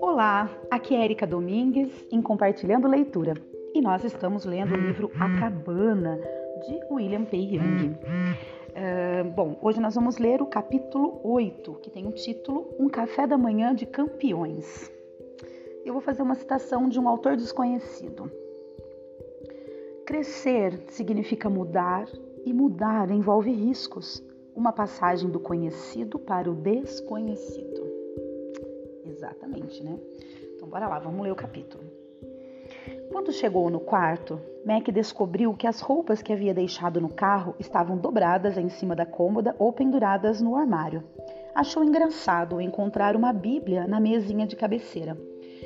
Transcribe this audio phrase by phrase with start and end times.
[0.00, 3.34] Olá, aqui é Erika Domingues em Compartilhando Leitura
[3.74, 6.18] e nós estamos lendo o livro A Cabana
[6.66, 7.36] de William P.
[7.36, 7.96] Young.
[8.70, 13.26] Uh, bom, hoje nós vamos ler o capítulo 8, que tem o título Um Café
[13.26, 14.90] da Manhã de Campeões.
[15.84, 18.30] Eu vou fazer uma citação de um autor desconhecido.
[20.06, 22.06] Crescer significa mudar
[22.44, 24.22] e mudar envolve riscos,
[24.60, 27.82] uma passagem do conhecido para o desconhecido.
[29.06, 29.98] Exatamente, né?
[30.54, 31.82] Então bora lá, vamos ler o capítulo.
[33.10, 37.96] Quando chegou no quarto, Mac descobriu que as roupas que havia deixado no carro estavam
[37.96, 41.02] dobradas em cima da cômoda ou penduradas no armário.
[41.54, 45.16] Achou engraçado encontrar uma Bíblia na mesinha de cabeceira.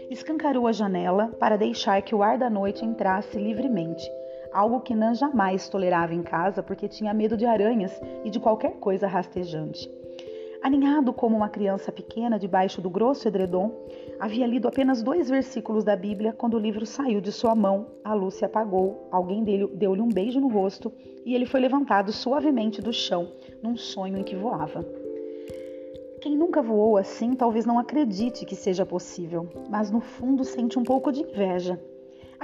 [0.09, 4.09] Escancarou a janela para deixar que o ar da noite entrasse livremente,
[4.55, 8.75] algo que Nan jamais tolerava em casa porque tinha medo de aranhas e de qualquer
[8.75, 9.91] coisa rastejante.
[10.62, 13.70] Aninhado como uma criança pequena debaixo do grosso edredom,
[14.19, 18.15] havia lido apenas dois versículos da Bíblia quando o livro saiu de sua mão, a
[18.15, 20.91] luz se apagou, alguém deu-lhe um beijo no rosto
[21.23, 23.28] e ele foi levantado suavemente do chão,
[23.62, 24.83] num sonho em que voava.
[26.23, 30.83] Quem nunca voou assim talvez não acredite que seja possível, mas no fundo sente um
[30.83, 31.78] pouco de inveja.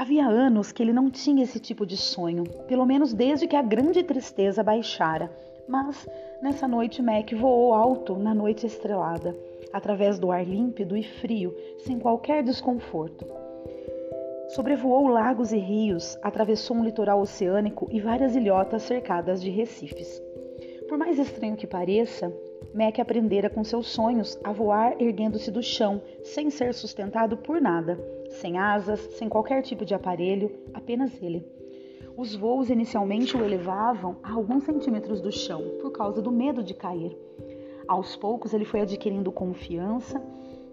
[0.01, 3.61] Havia anos que ele não tinha esse tipo de sonho, pelo menos desde que a
[3.61, 5.31] grande tristeza baixara
[5.71, 6.09] mas
[6.43, 9.37] nessa noite Mac voou alto na noite estrelada,
[9.73, 13.25] através do ar límpido e frio, sem qualquer desconforto.
[14.49, 20.21] Sobrevoou lagos e rios, atravessou um litoral oceânico e várias ilhotas cercadas de recifes.
[20.91, 22.37] Por mais estranho que pareça,
[22.75, 27.97] Mac aprendera com seus sonhos a voar erguendo-se do chão, sem ser sustentado por nada,
[28.29, 31.47] sem asas, sem qualquer tipo de aparelho, apenas ele.
[32.17, 36.75] Os voos inicialmente o elevavam a alguns centímetros do chão, por causa do medo de
[36.75, 37.17] cair.
[37.87, 40.21] Aos poucos, ele foi adquirindo confiança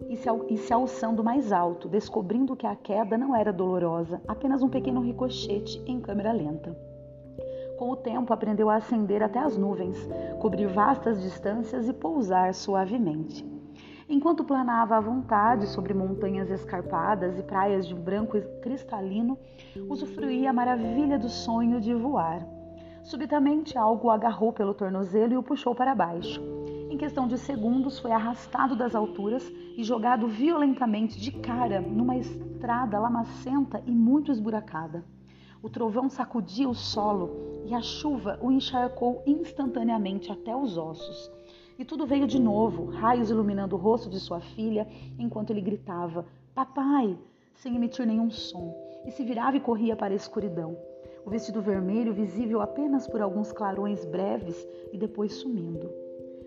[0.10, 5.00] e se, alçando mais alto, descobrindo que a queda não era dolorosa, apenas um pequeno
[5.00, 6.87] ricochete em câmera lenta.
[7.78, 9.98] Com o tempo, aprendeu a ascender até as nuvens,
[10.40, 13.46] cobrir vastas distâncias e pousar suavemente.
[14.10, 19.38] Enquanto planava à vontade sobre montanhas escarpadas e praias de branco cristalino,
[19.88, 22.48] usufruía a maravilha do sonho de voar.
[23.04, 26.42] Subitamente algo o agarrou pelo tornozelo e o puxou para baixo.
[26.90, 32.98] Em questão de segundos, foi arrastado das alturas e jogado violentamente de cara numa estrada
[32.98, 35.04] lamacenta e muito esburacada.
[35.62, 41.32] O trovão sacudia o solo e a chuva o encharcou instantaneamente até os ossos.
[41.78, 44.88] E tudo veio de novo, raios iluminando o rosto de sua filha,
[45.18, 46.26] enquanto ele gritava:
[46.56, 47.18] Papai!
[47.58, 48.76] sem emitir nenhum som,
[49.06, 50.78] e se virava e corria para a escuridão.
[51.26, 55.92] O vestido vermelho visível apenas por alguns clarões breves e depois sumindo.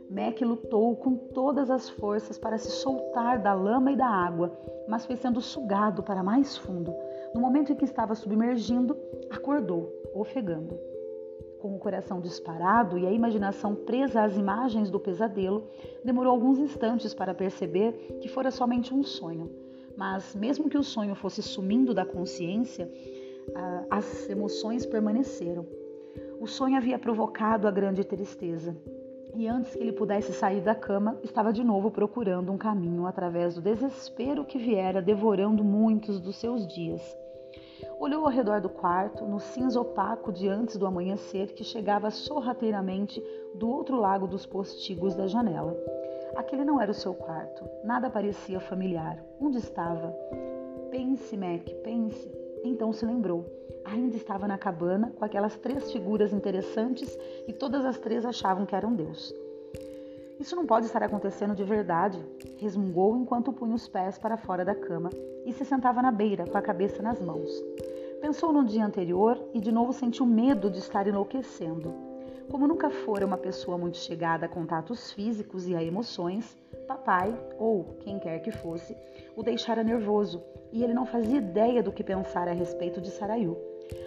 [0.09, 4.53] Mac lutou com todas as forças para se soltar da lama e da água,
[4.89, 6.93] mas foi sendo sugado para mais fundo.
[7.35, 8.97] No momento em que estava submergindo,
[9.31, 10.79] acordou, ofegando
[11.61, 15.69] com o coração disparado e a imaginação presa às imagens do pesadelo,
[16.03, 19.51] demorou alguns instantes para perceber que fora somente um sonho.
[19.97, 22.91] Mas, mesmo que o sonho fosse sumindo da consciência,
[23.91, 25.67] as emoções permaneceram.
[26.41, 28.75] O sonho havia provocado a grande tristeza.
[29.35, 33.55] E antes que ele pudesse sair da cama, estava de novo procurando um caminho através
[33.55, 37.20] do desespero que viera devorando muitos dos seus dias.
[38.01, 43.23] Olhou ao redor do quarto, no cinza opaco de antes do amanhecer que chegava sorrateiramente
[43.55, 45.77] do outro lado dos postigos da janela.
[46.35, 49.23] Aquele não era o seu quarto, nada parecia familiar.
[49.39, 50.17] Onde estava?
[50.91, 52.33] Pense, Mac, pense.
[52.65, 53.45] Então se lembrou.
[53.85, 58.75] Ainda estava na cabana com aquelas três figuras interessantes e todas as três achavam que
[58.75, 59.31] eram Deus.
[60.41, 62.19] Isso não pode estar acontecendo de verdade,
[62.57, 65.11] resmungou enquanto punha os pés para fora da cama
[65.45, 67.51] e se sentava na beira, com a cabeça nas mãos.
[68.21, 71.95] Pensou no dia anterior e de novo sentiu medo de estar enlouquecendo.
[72.51, 76.57] Como nunca fora uma pessoa muito chegada a contatos físicos e a emoções,
[76.87, 78.97] papai, ou quem quer que fosse,
[79.37, 80.43] o deixara nervoso
[80.73, 83.57] e ele não fazia ideia do que pensar a respeito de Saraiu.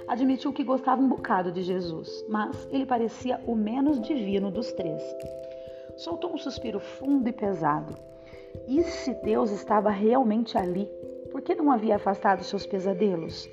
[0.07, 5.01] Admitiu que gostava um bocado de Jesus, mas ele parecia o menos divino dos três
[5.97, 7.95] soltou um suspiro fundo e pesado.
[8.67, 10.89] E se Deus estava realmente ali,
[11.31, 13.49] por que não havia afastado seus pesadelos?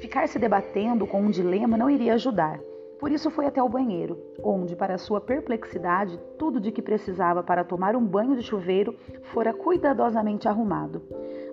[0.00, 2.60] Ficar se debatendo com um dilema não iria ajudar.
[2.98, 7.64] Por isso foi até o banheiro, onde, para sua perplexidade, tudo de que precisava para
[7.64, 8.94] tomar um banho de chuveiro
[9.32, 11.02] fora cuidadosamente arrumado.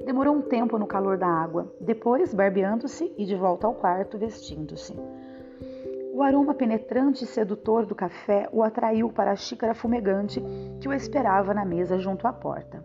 [0.05, 4.97] Demorou um tempo no calor da água, depois barbeando-se e de volta ao quarto vestindo-se.
[6.13, 10.41] O aroma penetrante e sedutor do café o atraiu para a xícara fumegante
[10.79, 12.83] que o esperava na mesa junto à porta.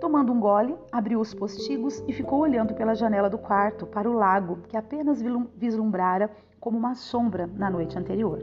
[0.00, 4.12] Tomando um gole, abriu os postigos e ficou olhando pela janela do quarto para o
[4.12, 5.22] lago que apenas
[5.54, 8.38] vislumbrara como uma sombra na noite anterior.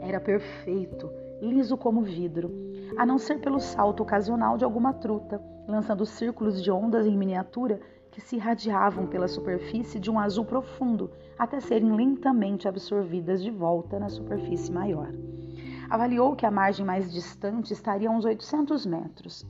[0.00, 1.10] Era perfeito,
[1.42, 2.50] liso como vidro,
[2.96, 7.80] a não ser pelo salto ocasional de alguma truta, lançando círculos de ondas em miniatura
[8.10, 13.98] que se irradiavam pela superfície de um azul profundo até serem lentamente absorvidas de volta
[13.98, 15.08] na superfície maior.
[15.88, 19.46] Avaliou que a margem mais distante estaria a uns 800 metros.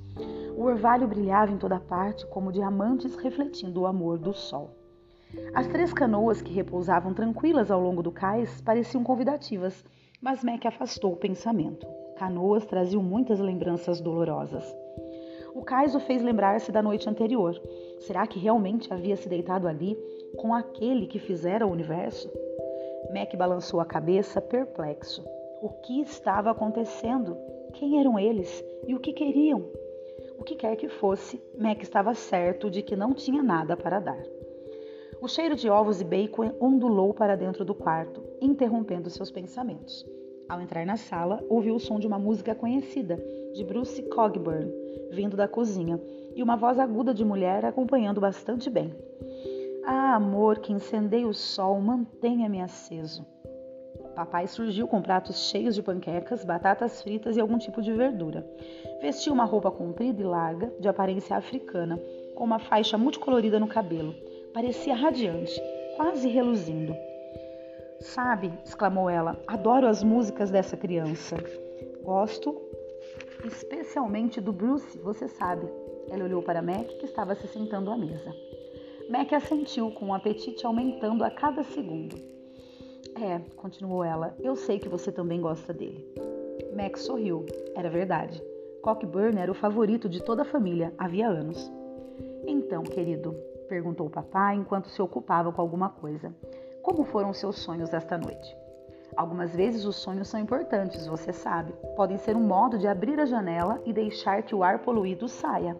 [0.56, 4.70] O orvalho brilhava em toda parte como diamantes refletindo o amor do sol.
[5.54, 9.82] As três canoas que repousavam tranquilas ao longo do cais pareciam convidativas,
[10.20, 11.86] mas Mac afastou o pensamento.
[12.18, 14.64] Canoas traziam muitas lembranças dolorosas.
[15.54, 17.58] O cais o fez lembrar-se da noite anterior.
[18.00, 19.96] Será que realmente havia se deitado ali
[20.36, 22.30] com aquele que fizera o universo?
[23.10, 25.24] Mac balançou a cabeça, perplexo.
[25.62, 27.36] O que estava acontecendo?
[27.74, 29.64] Quem eram eles e o que queriam?
[30.38, 34.22] O que quer que fosse, Mac estava certo de que não tinha nada para dar.
[35.20, 40.06] O cheiro de ovos e bacon ondulou para dentro do quarto, interrompendo seus pensamentos.
[40.48, 43.16] Ao entrar na sala, ouviu o som de uma música conhecida,
[43.54, 44.70] de Bruce Cogburn,
[45.10, 46.00] vindo da cozinha,
[46.34, 48.94] e uma voz aguda de mulher acompanhando bastante bem.
[49.84, 53.24] Ah, amor, que incendeia o sol, mantenha-me aceso.
[54.16, 58.46] Papai surgiu com pratos cheios de panquecas, batatas fritas e algum tipo de verdura.
[59.02, 62.00] Vestia uma roupa comprida e larga, de aparência africana,
[62.34, 64.14] com uma faixa multicolorida no cabelo.
[64.54, 65.60] Parecia radiante,
[65.98, 66.96] quase reluzindo.
[68.00, 71.36] Sabe, exclamou ela, adoro as músicas dessa criança.
[72.02, 72.58] Gosto
[73.44, 75.68] especialmente do Bruce, você sabe.
[76.08, 78.34] Ela olhou para Mac, que estava se sentando à mesa.
[79.10, 82.35] Mac assentiu, com o apetite aumentando a cada segundo.
[83.20, 86.06] É, continuou ela, eu sei que você também gosta dele.
[86.76, 87.46] Mac sorriu.
[87.74, 88.42] Era verdade.
[88.82, 91.72] Cockburn era o favorito de toda a família, havia anos.
[92.46, 93.32] Então, querido,
[93.68, 96.32] perguntou o papai enquanto se ocupava com alguma coisa.
[96.82, 98.56] Como foram seus sonhos esta noite?
[99.16, 101.72] Algumas vezes os sonhos são importantes, você sabe.
[101.96, 105.74] Podem ser um modo de abrir a janela e deixar que o ar poluído saia.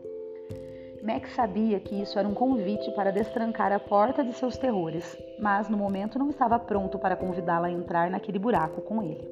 [1.06, 5.68] Max sabia que isso era um convite para destrancar a porta de seus terrores, mas
[5.68, 9.24] no momento não estava pronto para convidá-la a entrar naquele buraco com ele.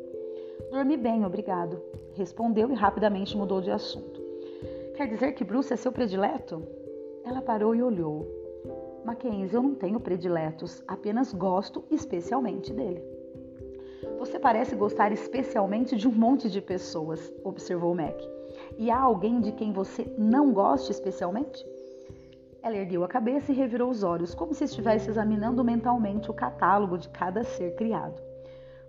[0.71, 1.82] Dormi bem, obrigado,
[2.15, 4.23] respondeu e rapidamente mudou de assunto.
[4.97, 6.62] Quer dizer que Bruce é seu predileto?
[7.25, 8.25] Ela parou e olhou.
[9.05, 13.03] Mackenzie, eu não tenho prediletos, apenas gosto especialmente dele.
[14.20, 18.17] Você parece gostar especialmente de um monte de pessoas, observou Mac.
[18.76, 21.65] E há alguém de quem você não goste especialmente?
[22.62, 26.97] Ela ergueu a cabeça e revirou os olhos, como se estivesse examinando mentalmente o catálogo
[26.97, 28.21] de cada ser criado.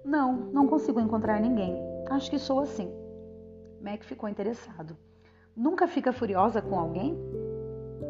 [0.04, 1.76] Não, não consigo encontrar ninguém.
[2.10, 2.90] Acho que sou assim.
[3.82, 4.96] Mac ficou interessado.
[5.56, 7.18] Nunca fica furiosa com alguém?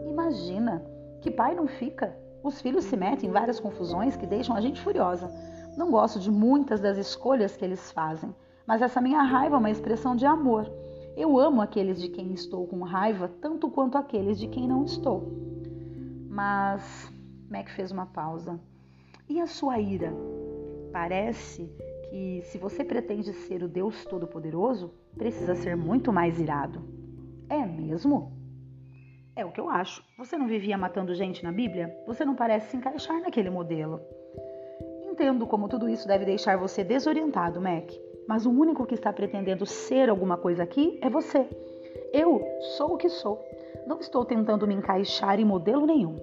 [0.07, 0.85] Imagina,
[1.21, 2.15] que pai não fica?
[2.43, 5.31] Os filhos se metem em várias confusões que deixam a gente furiosa.
[5.75, 8.33] Não gosto de muitas das escolhas que eles fazem,
[8.67, 10.71] mas essa minha raiva é uma expressão de amor.
[11.15, 15.31] Eu amo aqueles de quem estou com raiva tanto quanto aqueles de quem não estou.
[16.29, 17.11] Mas
[17.49, 18.59] Mac fez uma pausa.
[19.29, 20.13] E a sua ira?
[20.91, 21.71] Parece
[22.09, 26.81] que se você pretende ser o Deus Todo-Poderoso, precisa ser muito mais irado.
[27.49, 28.33] É mesmo?
[29.35, 30.03] É o que eu acho.
[30.17, 31.95] Você não vivia matando gente na Bíblia?
[32.05, 34.01] Você não parece se encaixar naquele modelo.
[35.03, 37.89] Entendo como tudo isso deve deixar você desorientado, Mac,
[38.27, 41.47] mas o único que está pretendendo ser alguma coisa aqui é você.
[42.11, 42.41] Eu
[42.77, 43.43] sou o que sou.
[43.85, 46.15] Não estou tentando me encaixar em modelo nenhum.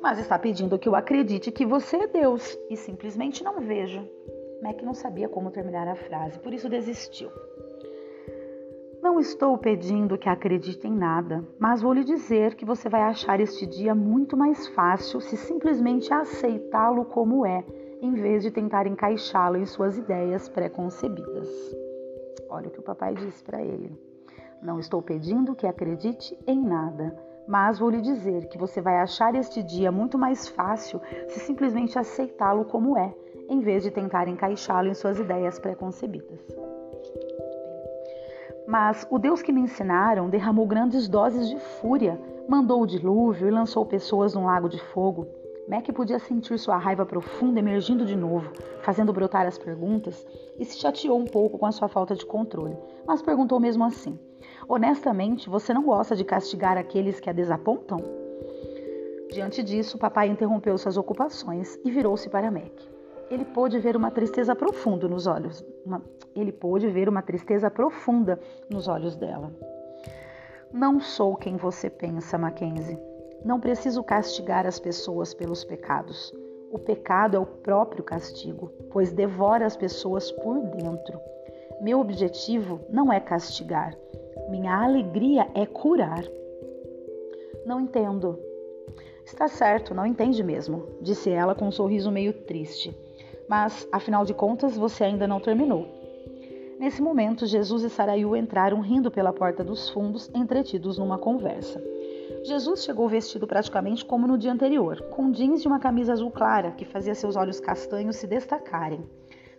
[0.00, 4.06] Mas está pedindo que eu acredite que você é Deus e simplesmente não veja.
[4.62, 7.30] Mac não sabia como terminar a frase, por isso desistiu.
[9.02, 13.38] Não estou pedindo que acredite em nada, mas vou lhe dizer que você vai achar
[13.38, 17.62] este dia muito mais fácil se simplesmente aceitá-lo como é,
[18.04, 21.48] em vez de tentar encaixá-lo em suas ideias pré-concebidas.
[22.50, 23.98] Olha o que o papai disse para ele.
[24.60, 27.16] Não estou pedindo que acredite em nada,
[27.48, 31.98] mas vou lhe dizer que você vai achar este dia muito mais fácil se simplesmente
[31.98, 33.14] aceitá-lo como é,
[33.48, 36.40] em vez de tentar encaixá-lo em suas ideias pré-concebidas.
[38.66, 43.50] Mas o Deus que me ensinaram derramou grandes doses de fúria, mandou o dilúvio e
[43.50, 45.26] lançou pessoas num lago de fogo.
[45.66, 48.52] Mac podia sentir sua raiva profunda emergindo de novo,
[48.82, 50.26] fazendo brotar as perguntas,
[50.58, 54.18] e se chateou um pouco com a sua falta de controle, mas perguntou mesmo assim:
[54.68, 57.98] Honestamente, você não gosta de castigar aqueles que a desapontam?
[59.32, 62.72] Diante disso, papai interrompeu suas ocupações e virou-se para Mac.
[63.30, 65.64] ele pôde ver uma tristeza profunda nos olhos.
[65.84, 66.02] Uma,
[66.36, 68.38] ele pôde ver uma tristeza profunda
[68.70, 69.50] nos olhos dela.
[70.70, 72.98] Não sou quem você pensa, Mackenzie.
[73.44, 76.32] Não preciso castigar as pessoas pelos pecados.
[76.72, 81.20] O pecado é o próprio castigo, pois devora as pessoas por dentro.
[81.80, 83.94] Meu objetivo não é castigar,
[84.48, 86.24] minha alegria é curar.
[87.66, 88.38] Não entendo.
[89.24, 92.96] Está certo, não entende mesmo, disse ela com um sorriso meio triste.
[93.48, 95.86] Mas, afinal de contas, você ainda não terminou.
[96.78, 101.82] Nesse momento, Jesus e Saraiu entraram rindo pela porta dos fundos, entretidos numa conversa.
[102.42, 106.72] Jesus chegou vestido praticamente como no dia anterior, com jeans e uma camisa azul clara
[106.72, 109.04] que fazia seus olhos castanhos se destacarem.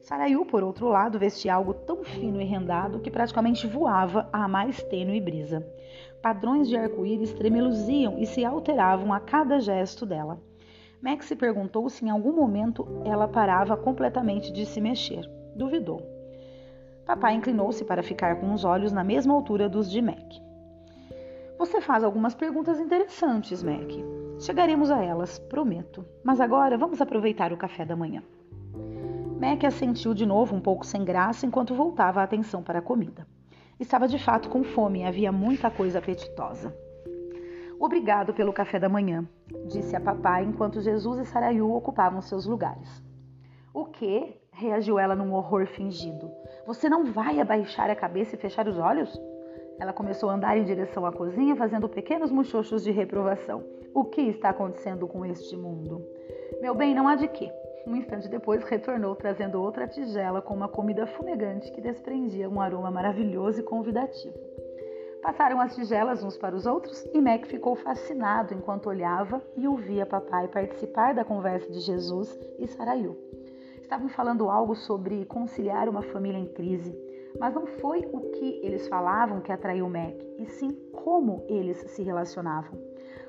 [0.01, 4.83] Saraiu, por outro lado, vestia algo tão fino e rendado que praticamente voava à mais
[4.83, 5.65] tênue brisa.
[6.21, 10.39] Padrões de arco-íris tremeluziam e se alteravam a cada gesto dela.
[11.01, 15.29] Max se perguntou se em algum momento ela parava completamente de se mexer.
[15.55, 16.01] Duvidou.
[17.05, 20.44] Papai inclinou-se para ficar com os olhos na mesma altura dos de Mac.
[21.57, 23.89] Você faz algumas perguntas interessantes, Mac.
[24.39, 26.05] Chegaremos a elas, prometo.
[26.23, 28.21] Mas agora vamos aproveitar o café da manhã.
[29.39, 33.25] Mac assentiu de novo, um pouco sem graça, enquanto voltava a atenção para a comida.
[33.79, 36.75] Estava de fato com fome e havia muita coisa apetitosa.
[37.79, 39.27] Obrigado pelo café da manhã,
[39.67, 43.03] disse a papai enquanto Jesus e Saraiu ocupavam seus lugares.
[43.73, 44.41] O quê?
[44.55, 46.31] reagiu ela num horror fingido.
[46.65, 49.19] Você não vai abaixar a cabeça e fechar os olhos?
[49.79, 53.63] Ela começou a andar em direção à cozinha, fazendo pequenos muxoxos de reprovação.
[53.93, 56.05] O que está acontecendo com este mundo?
[56.61, 57.51] Meu bem, não há de quê.
[57.85, 62.89] Um instante depois, retornou trazendo outra tigela com uma comida fumegante que desprendia um aroma
[62.89, 64.35] maravilhoso e convidativo.
[65.21, 70.05] Passaram as tigelas uns para os outros e Mac ficou fascinado enquanto olhava e ouvia
[70.05, 73.17] papai participar da conversa de Jesus e Saraiu.
[73.81, 76.95] Estavam falando algo sobre conciliar uma família em crise,
[77.39, 82.03] mas não foi o que eles falavam que atraiu Mac, e sim como eles se
[82.03, 82.79] relacionavam.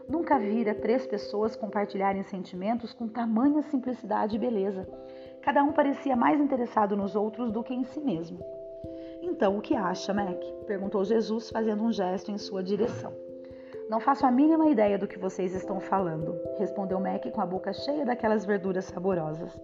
[0.08, 4.88] Nunca vira três pessoas compartilharem sentimentos com tamanha simplicidade e beleza.
[5.42, 8.38] Cada um parecia mais interessado nos outros do que em si mesmo.
[9.20, 10.40] Então, o que acha, Mac?
[10.66, 13.12] perguntou Jesus, fazendo um gesto em sua direção.
[13.88, 17.72] Não faço a mínima ideia do que vocês estão falando, respondeu Mac com a boca
[17.72, 19.60] cheia daquelas verduras saborosas.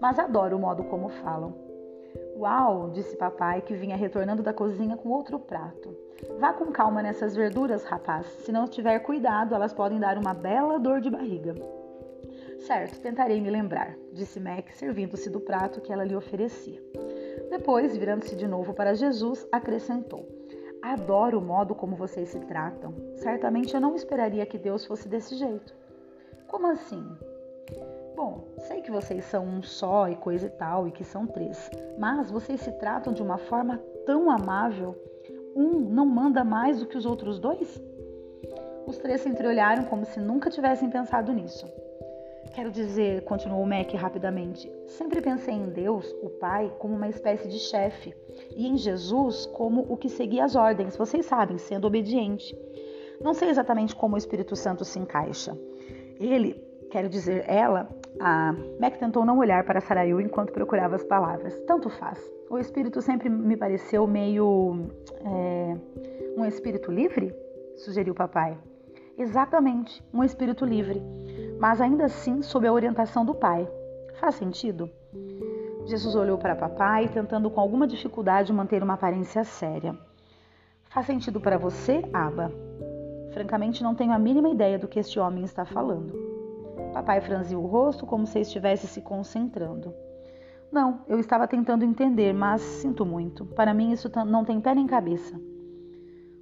[0.00, 1.54] Mas adoro o modo como falam.
[2.36, 5.96] Uau, disse papai, que vinha retornando da cozinha com outro prato.
[6.38, 8.26] Vá com calma nessas verduras, rapaz.
[8.26, 11.54] Se não tiver cuidado, elas podem dar uma bela dor de barriga.
[12.58, 16.82] Certo, tentarei me lembrar, disse Mac, servindo-se do prato que ela lhe oferecia.
[17.48, 20.28] Depois, virando-se de novo para Jesus, acrescentou:
[20.82, 22.94] Adoro o modo como vocês se tratam.
[23.16, 25.74] Certamente eu não esperaria que Deus fosse desse jeito.
[26.48, 27.02] Como assim?
[28.66, 32.32] Sei que vocês são um só e coisa e tal, e que são três, mas
[32.32, 34.96] vocês se tratam de uma forma tão amável.
[35.54, 37.80] Um não manda mais do que os outros dois?
[38.84, 41.64] Os três se entreolharam como se nunca tivessem pensado nisso.
[42.54, 47.60] Quero dizer, continuou Mac rapidamente, sempre pensei em Deus, o Pai, como uma espécie de
[47.60, 48.14] chefe,
[48.50, 52.56] e em Jesus como o que seguia as ordens, vocês sabem, sendo obediente.
[53.20, 55.56] Não sei exatamente como o Espírito Santo se encaixa.
[56.18, 57.88] Ele Quero dizer, ela,
[58.20, 61.58] a Mac tentou não olhar para Saraiu enquanto procurava as palavras.
[61.66, 62.18] Tanto faz.
[62.48, 64.86] O espírito sempre me pareceu meio.
[65.24, 65.76] É,
[66.36, 67.34] um espírito livre?
[67.76, 68.56] sugeriu papai.
[69.18, 71.02] Exatamente, um espírito livre,
[71.58, 73.68] mas ainda assim sob a orientação do pai.
[74.20, 74.90] Faz sentido?
[75.84, 79.96] Jesus olhou para papai, tentando com alguma dificuldade manter uma aparência séria.
[80.88, 82.50] Faz sentido para você, Aba?
[83.32, 86.25] Francamente, não tenho a mínima ideia do que este homem está falando.
[86.96, 89.92] Papai franziu o rosto como se estivesse se concentrando.
[90.72, 93.44] Não, eu estava tentando entender, mas sinto muito.
[93.44, 95.38] Para mim isso não tem pé nem cabeça.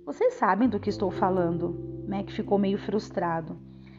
[0.06, 2.04] Vocês sabem do que estou falando.
[2.06, 3.58] Mac ficou meio frustrado.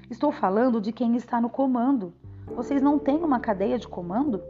[0.10, 2.14] Estou falando de quem está no comando.
[2.46, 4.42] Vocês não têm uma cadeia de comando?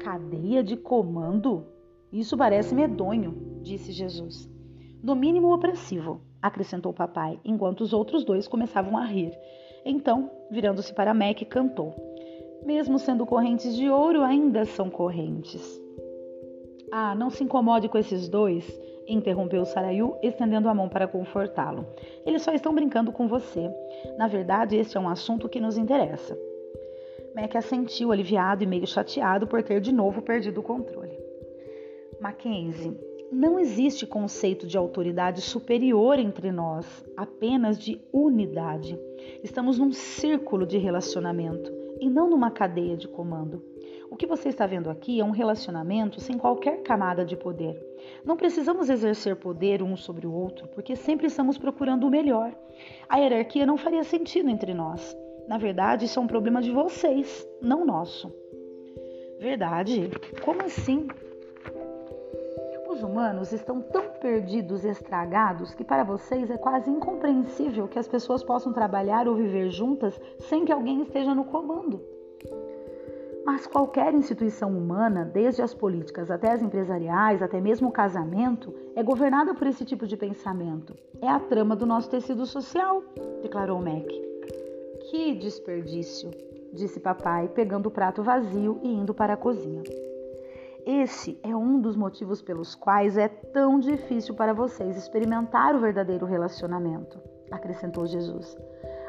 [0.00, 1.64] Cadeia de comando?
[2.12, 4.46] Isso parece medonho, disse Jesus.
[5.02, 9.32] No mínimo opressivo, acrescentou papai, enquanto os outros dois começavam a rir
[9.84, 11.94] então, virando-se para Mac, cantou:
[12.64, 15.80] Mesmo sendo correntes de ouro, ainda são correntes.
[16.90, 18.64] Ah, não se incomode com esses dois,
[19.06, 21.86] interrompeu Saraiu, estendendo a mão para confortá-lo.
[22.24, 23.70] Eles só estão brincando com você.
[24.16, 26.38] Na verdade, este é um assunto que nos interessa.
[27.34, 31.18] Mac assentiu, aliviado e meio chateado por ter de novo perdido o controle.
[32.20, 32.96] Mackenzie,
[33.34, 38.98] não existe conceito de autoridade superior entre nós, apenas de unidade.
[39.42, 43.62] Estamos num círculo de relacionamento e não numa cadeia de comando.
[44.08, 47.84] O que você está vendo aqui é um relacionamento sem qualquer camada de poder.
[48.24, 52.54] Não precisamos exercer poder um sobre o outro, porque sempre estamos procurando o melhor.
[53.08, 55.16] A hierarquia não faria sentido entre nós.
[55.48, 58.32] Na verdade, isso é um problema de vocês, não nosso.
[59.40, 60.08] Verdade?
[60.44, 61.08] Como assim?
[63.04, 68.08] Os humanos estão tão perdidos e estragados que para vocês é quase incompreensível que as
[68.08, 72.00] pessoas possam trabalhar ou viver juntas sem que alguém esteja no comando.
[73.44, 79.02] Mas qualquer instituição humana, desde as políticas até as empresariais, até mesmo o casamento, é
[79.02, 80.96] governada por esse tipo de pensamento.
[81.20, 83.02] É a trama do nosso tecido social,
[83.42, 84.08] declarou Mac.
[85.10, 86.30] Que desperdício,
[86.72, 89.82] disse papai, pegando o prato vazio e indo para a cozinha.
[90.86, 96.26] Esse é um dos motivos pelos quais é tão difícil para vocês experimentar o verdadeiro
[96.26, 97.18] relacionamento,
[97.50, 98.54] acrescentou Jesus.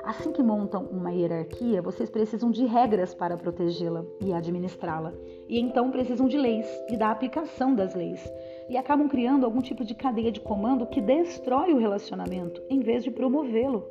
[0.05, 5.11] Assim que montam uma hierarquia, vocês precisam de regras para protegê-la e administrá-la.
[5.49, 8.23] E então precisam de leis e da aplicação das leis.
[8.69, 13.03] E acabam criando algum tipo de cadeia de comando que destrói o relacionamento em vez
[13.03, 13.83] de promovê-lo.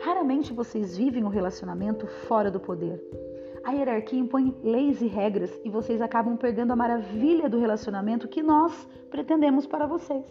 [0.00, 3.00] Raramente vocês vivem o relacionamento fora do poder.
[3.64, 8.42] A hierarquia impõe leis e regras e vocês acabam perdendo a maravilha do relacionamento que
[8.42, 10.26] nós pretendemos para vocês.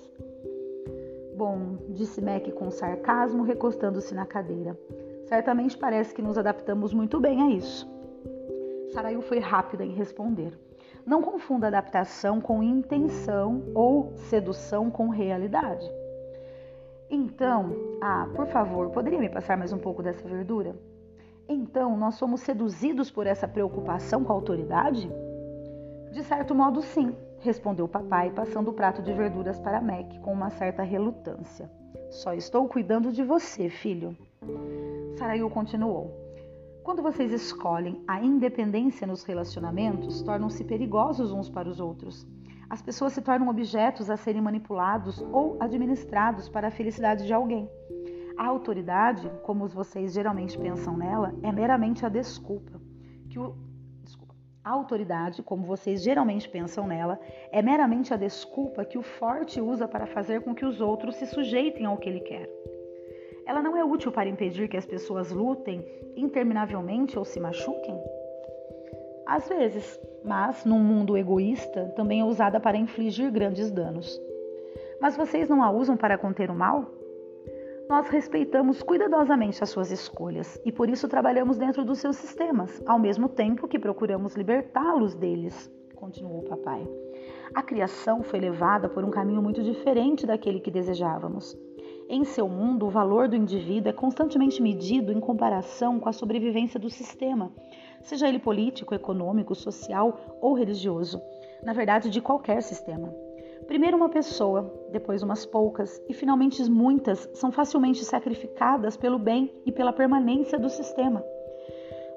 [1.35, 4.77] Bom, disse Mac com sarcasmo, recostando-se na cadeira.
[5.25, 7.89] Certamente parece que nos adaptamos muito bem a isso.
[8.91, 10.59] Saraiu foi rápida em responder.
[11.05, 15.89] Não confunda adaptação com intenção ou sedução com realidade.
[17.09, 20.75] Então, ah, por favor, poderia me passar mais um pouco dessa verdura?
[21.53, 25.11] Então, nós somos seduzidos por essa preocupação com a autoridade?
[26.13, 30.31] De certo modo, sim, respondeu o papai, passando o prato de verduras para Mac com
[30.31, 31.69] uma certa relutância.
[32.09, 34.15] Só estou cuidando de você, filho.
[35.17, 36.17] Sarayu continuou.
[36.85, 42.25] Quando vocês escolhem a independência nos relacionamentos, tornam-se perigosos uns para os outros.
[42.69, 47.69] As pessoas se tornam objetos a serem manipulados ou administrados para a felicidade de alguém.
[48.41, 52.81] A autoridade, como vocês geralmente pensam nela, é meramente a desculpa
[53.29, 53.53] que o
[54.01, 54.33] desculpa.
[54.63, 57.19] A autoridade, como vocês geralmente pensam nela,
[57.51, 61.27] é meramente a desculpa que o forte usa para fazer com que os outros se
[61.27, 62.49] sujeitem ao que ele quer.
[63.45, 67.95] Ela não é útil para impedir que as pessoas lutem interminavelmente ou se machuquem?
[69.27, 74.19] Às vezes, mas num mundo egoísta também é usada para infligir grandes danos.
[74.99, 77.00] Mas vocês não a usam para conter o mal?
[77.91, 82.97] Nós respeitamos cuidadosamente as suas escolhas e por isso trabalhamos dentro dos seus sistemas, ao
[82.97, 86.87] mesmo tempo que procuramos libertá-los deles, continuou o papai.
[87.53, 91.53] A criação foi levada por um caminho muito diferente daquele que desejávamos.
[92.07, 96.79] Em seu mundo, o valor do indivíduo é constantemente medido em comparação com a sobrevivência
[96.79, 97.51] do sistema,
[98.03, 101.21] seja ele político, econômico, social ou religioso.
[101.61, 103.13] Na verdade, de qualquer sistema.
[103.67, 109.71] Primeiro uma pessoa, depois umas poucas e finalmente muitas são facilmente sacrificadas pelo bem e
[109.71, 111.23] pela permanência do sistema.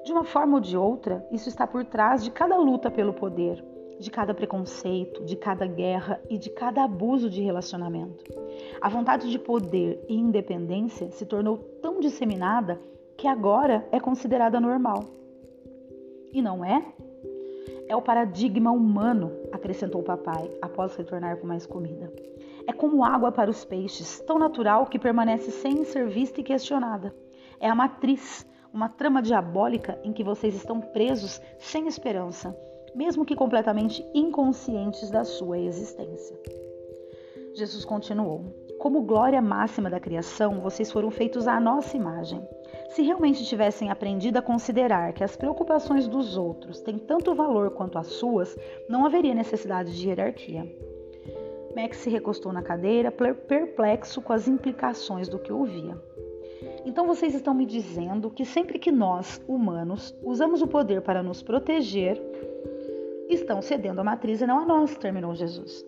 [0.03, 3.63] De uma forma ou de outra, isso está por trás de cada luta pelo poder,
[3.99, 8.23] de cada preconceito, de cada guerra e de cada abuso de relacionamento.
[8.81, 12.79] A vontade de poder e independência se tornou tão disseminada
[13.17, 15.05] que agora é considerada normal.
[16.31, 16.85] E não é?
[17.87, 22.11] É o paradigma humano, acrescentou o papai, após retornar com mais comida.
[22.67, 27.13] É como água para os peixes, tão natural que permanece sem ser vista e questionada.
[27.59, 32.57] É a matriz, uma trama diabólica em que vocês estão presos sem esperança,
[32.95, 36.35] mesmo que completamente inconscientes da sua existência.
[37.53, 38.43] Jesus continuou:
[38.79, 42.41] Como glória máxima da criação, vocês foram feitos à nossa imagem.
[42.95, 47.97] Se realmente tivessem aprendido a considerar que as preocupações dos outros têm tanto valor quanto
[47.97, 50.65] as suas, não haveria necessidade de hierarquia.
[51.75, 56.01] Max se recostou na cadeira, perplexo com as implicações do que ouvia.
[56.85, 61.43] Então vocês estão me dizendo que sempre que nós, humanos, usamos o poder para nos
[61.43, 62.17] proteger,
[63.27, 65.85] estão cedendo a matriz e não a nós, terminou Jesus.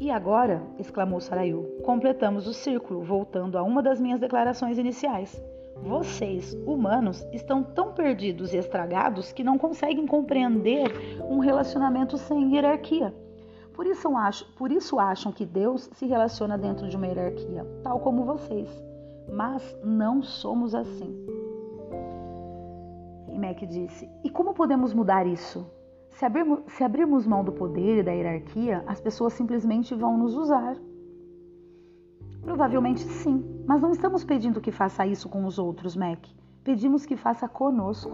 [0.00, 5.40] E agora, exclamou Sarayu, completamos o círculo, voltando a uma das minhas declarações iniciais.
[5.76, 10.92] Vocês, humanos, estão tão perdidos e estragados que não conseguem compreender
[11.28, 13.14] um relacionamento sem hierarquia.
[13.72, 14.08] Por isso,
[14.56, 18.68] por isso acham que Deus se relaciona dentro de uma hierarquia, tal como vocês.
[19.32, 21.16] Mas não somos assim.
[23.28, 25.66] E Mac disse: E como podemos mudar isso?
[26.10, 30.36] Se abrirmos, se abrirmos mão do poder e da hierarquia, as pessoas simplesmente vão nos
[30.36, 30.76] usar.
[32.42, 36.26] Provavelmente sim, mas não estamos pedindo que faça isso com os outros, Mac.
[36.64, 38.10] Pedimos que faça conosco.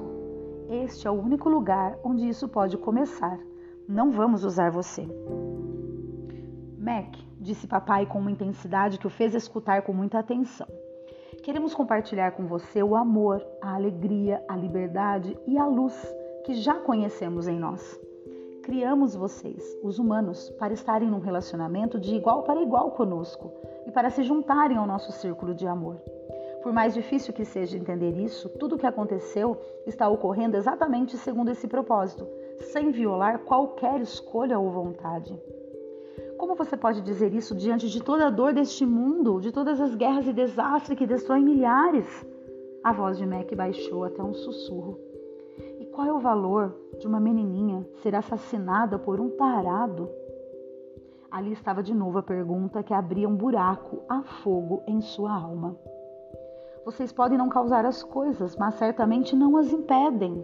[0.69, 3.38] Este é o único lugar onde isso pode começar.
[3.88, 5.09] Não vamos usar você.
[6.79, 10.69] Mac, disse papai com uma intensidade que o fez escutar com muita atenção.
[11.43, 15.95] Queremos compartilhar com você o amor, a alegria, a liberdade e a luz
[16.45, 17.99] que já conhecemos em nós.
[18.62, 23.51] Criamos vocês, os humanos, para estarem num relacionamento de igual para igual conosco
[23.88, 25.96] e para se juntarem ao nosso círculo de amor.
[26.62, 31.51] Por mais difícil que seja entender isso, tudo o que aconteceu está ocorrendo exatamente segundo
[31.51, 32.29] esse propósito,
[32.61, 35.35] sem violar qualquer escolha ou vontade.
[36.37, 39.94] Como você pode dizer isso diante de toda a dor deste mundo, de todas as
[39.94, 42.27] guerras e desastres que destroem milhares?
[42.85, 45.01] A voz de Mac baixou até um sussurro.
[45.81, 50.11] E qual é o valor de uma menininha ser assassinada por um tarado?
[51.31, 55.77] Ali estava de novo a pergunta que abria um buraco a fogo em sua alma.
[56.87, 60.43] Vocês podem não causar as coisas, mas certamente não as impedem.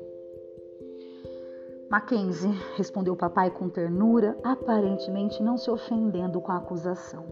[1.90, 7.24] Mackenzie, respondeu o papai com ternura, aparentemente não se ofendendo com a acusação.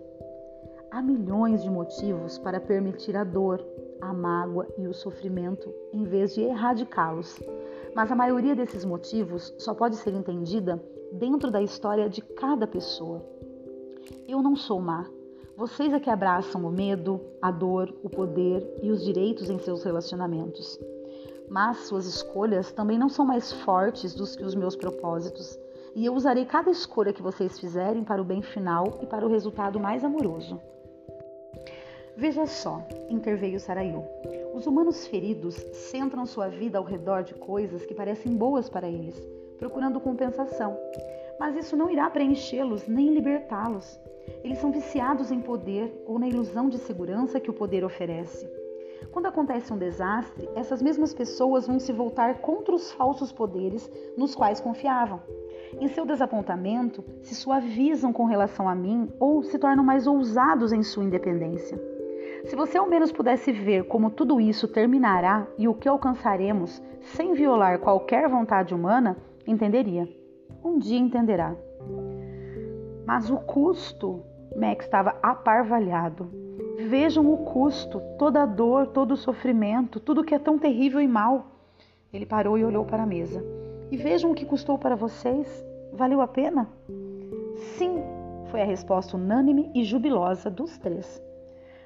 [0.90, 3.62] Há milhões de motivos para permitir a dor,
[4.00, 7.38] a mágoa e o sofrimento em vez de erradicá-los.
[7.94, 13.31] Mas a maioria desses motivos só pode ser entendida dentro da história de cada pessoa.
[14.28, 15.06] Eu não sou má.
[15.56, 19.84] Vocês é que abraçam o medo, a dor, o poder e os direitos em seus
[19.84, 20.78] relacionamentos
[21.52, 25.58] mas suas escolhas também não são mais fortes do que os meus propósitos,
[25.94, 29.28] e eu usarei cada escolha que vocês fizerem para o bem final e para o
[29.28, 30.58] resultado mais amoroso.
[32.16, 34.02] Veja só, interveio Sarayu.
[34.54, 39.20] Os humanos feridos centram sua vida ao redor de coisas que parecem boas para eles,
[39.58, 40.78] procurando compensação.
[41.38, 44.00] Mas isso não irá preenchê-los nem libertá-los.
[44.44, 48.48] Eles são viciados em poder ou na ilusão de segurança que o poder oferece.
[49.10, 54.34] Quando acontece um desastre, essas mesmas pessoas vão se voltar contra os falsos poderes nos
[54.34, 55.20] quais confiavam.
[55.80, 60.82] Em seu desapontamento, se suavizam com relação a mim ou se tornam mais ousados em
[60.82, 61.80] sua independência.
[62.44, 67.34] Se você ao menos pudesse ver como tudo isso terminará e o que alcançaremos sem
[67.34, 69.16] violar qualquer vontade humana,
[69.46, 70.08] entenderia.
[70.64, 71.54] Um dia entenderá.
[73.04, 74.22] Mas o custo,
[74.56, 76.28] Max estava aparvalhado.
[76.88, 81.08] Vejam o custo, toda a dor, todo o sofrimento, tudo que é tão terrível e
[81.08, 81.46] mal.
[82.12, 83.44] Ele parou e olhou para a mesa.
[83.90, 85.64] E vejam o que custou para vocês.
[85.92, 86.68] Valeu a pena?
[87.76, 88.02] Sim,
[88.50, 91.22] foi a resposta unânime e jubilosa dos três.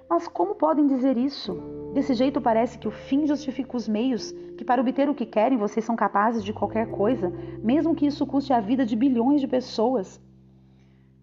[0.09, 1.57] Mas como podem dizer isso?
[1.97, 5.57] Desse jeito parece que o fim justifica os meios, que para obter o que querem
[5.57, 7.33] vocês são capazes de qualquer coisa,
[7.63, 10.21] mesmo que isso custe a vida de bilhões de pessoas.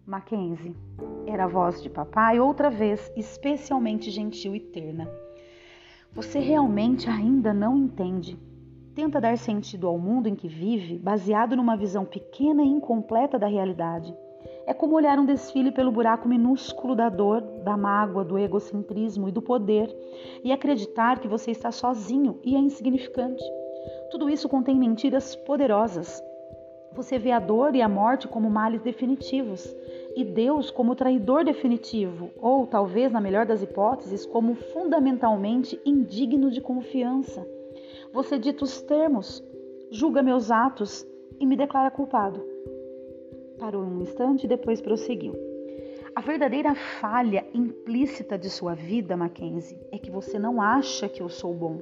[0.04, 0.74] Mackenzie.
[1.28, 5.08] Era a voz de papai, outra vez especialmente gentil e terna.
[6.12, 8.36] Você realmente ainda não entende.
[8.96, 13.46] Tenta dar sentido ao mundo em que vive, baseado numa visão pequena e incompleta da
[13.46, 14.12] realidade.
[14.66, 19.32] É como olhar um desfile pelo buraco minúsculo da dor, da mágoa, do egocentrismo e
[19.32, 19.94] do poder
[20.42, 23.44] e acreditar que você está sozinho e é insignificante.
[24.10, 26.22] Tudo isso contém mentiras poderosas.
[26.92, 29.74] Você vê a dor e a morte como males definitivos
[30.16, 36.60] e Deus como traidor definitivo, ou talvez, na melhor das hipóteses, como fundamentalmente indigno de
[36.60, 37.44] confiança.
[38.12, 39.42] Você dita os termos,
[39.90, 41.04] julga meus atos
[41.40, 42.53] e me declara culpado.
[43.58, 45.34] Parou um instante e depois prosseguiu.
[46.14, 51.28] A verdadeira falha implícita de sua vida, Mackenzie, é que você não acha que eu
[51.28, 51.80] sou bom.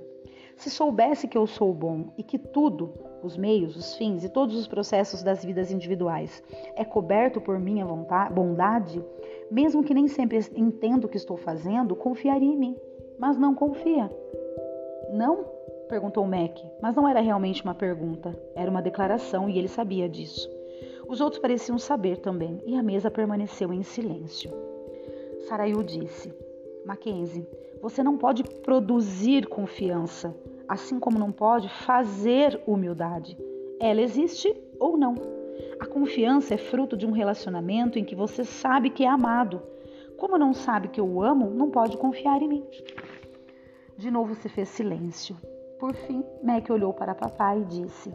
[0.56, 4.56] Se soubesse que eu sou bom e que tudo, os meios, os fins e todos
[4.56, 6.42] os processos das vidas individuais
[6.76, 9.04] é coberto por minha vontade, bondade,
[9.50, 12.76] mesmo que nem sempre entenda o que estou fazendo, confiaria em mim.
[13.18, 14.10] Mas não confia.
[15.12, 15.44] Não?
[15.88, 20.50] perguntou Mac, mas não era realmente uma pergunta, era uma declaração e ele sabia disso.
[21.08, 24.50] Os outros pareciam saber também, e a mesa permaneceu em silêncio.
[25.48, 26.32] Sarayu disse:
[26.84, 27.46] Mackenzie,
[27.80, 30.34] você não pode produzir confiança
[30.72, 33.36] assim como não pode fazer humildade.
[33.78, 35.14] Ela existe ou não.
[35.78, 39.60] A confiança é fruto de um relacionamento em que você sabe que é amado.
[40.16, 42.64] Como não sabe que eu o amo, não pode confiar em mim.
[43.98, 45.36] De novo se fez silêncio.
[45.78, 48.10] Por fim, Mac olhou para papai e disse: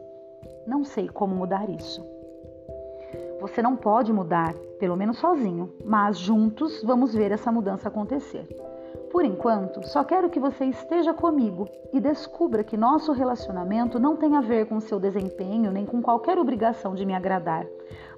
[0.65, 2.03] Não sei como mudar isso.
[3.39, 8.47] Você não pode mudar, pelo menos sozinho, mas juntos vamos ver essa mudança acontecer.
[9.11, 14.35] Por enquanto, só quero que você esteja comigo e descubra que nosso relacionamento não tem
[14.35, 17.65] a ver com seu desempenho nem com qualquer obrigação de me agradar.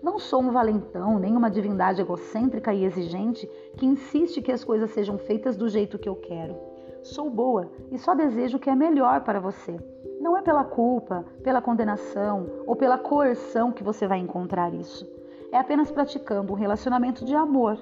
[0.02, 3.48] Não sou um valentão, nem uma divindade egocêntrica e exigente
[3.78, 6.56] que insiste que as coisas sejam feitas do jeito que eu quero.
[7.04, 9.78] Sou boa e só desejo o que é melhor para você.
[10.20, 15.10] Não é pela culpa, pela condenação ou pela coerção que você vai encontrar isso.
[15.52, 17.82] É apenas praticando um relacionamento de amor.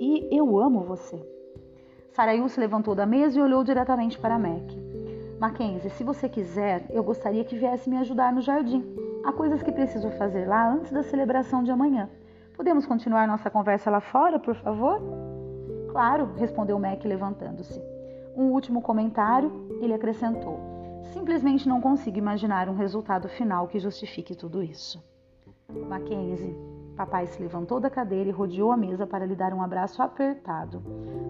[0.00, 1.16] E eu amo você.
[2.12, 4.72] Sarayu se levantou da mesa e olhou diretamente para Mac.
[5.38, 8.84] Mackenzie, se você quiser, eu gostaria que viesse me ajudar no jardim.
[9.24, 12.10] Há coisas que preciso fazer lá antes da celebração de amanhã.
[12.56, 15.00] Podemos continuar nossa conversa lá fora, por favor?
[15.90, 17.80] Claro, respondeu Mac levantando-se.
[18.34, 20.75] Um último comentário, ele acrescentou.
[21.12, 25.02] Simplesmente não consigo imaginar um resultado final que justifique tudo isso.
[25.88, 26.56] Mackenzie,
[26.96, 30.82] papai se levantou da cadeira e rodeou a mesa para lhe dar um abraço apertado.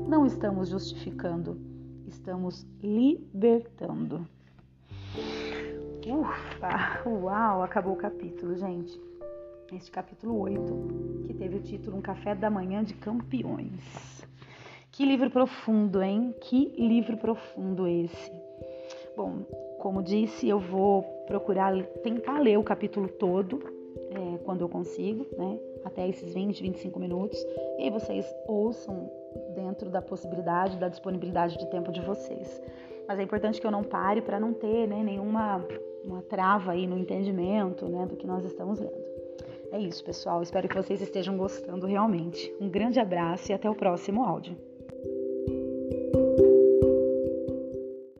[0.06, 1.60] Não estamos justificando,
[2.06, 4.26] estamos libertando.
[6.06, 7.08] Ufa!
[7.08, 7.62] Uau!
[7.62, 9.00] Acabou o capítulo, gente.
[9.72, 14.24] Este capítulo 8, que teve o título Um Café da Manhã de Campeões.
[14.92, 16.32] Que livro profundo, hein?
[16.40, 18.45] Que livro profundo esse.
[19.16, 19.38] Bom,
[19.78, 23.60] como disse, eu vou procurar tentar ler o capítulo todo,
[24.10, 25.58] é, quando eu consigo, né?
[25.84, 27.38] Até esses 20, 25 minutos.
[27.78, 29.10] E aí vocês ouçam
[29.54, 32.60] dentro da possibilidade, da disponibilidade de tempo de vocês.
[33.08, 35.64] Mas é importante que eu não pare para não ter né, nenhuma
[36.04, 39.06] uma trava aí no entendimento né, do que nós estamos lendo.
[39.72, 40.42] É isso, pessoal.
[40.42, 42.54] Espero que vocês estejam gostando realmente.
[42.60, 44.56] Um grande abraço e até o próximo áudio.